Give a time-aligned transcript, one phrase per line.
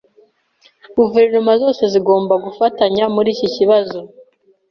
[0.97, 3.99] Guverinoma zose zigomba gufatanya muri iki kibazo.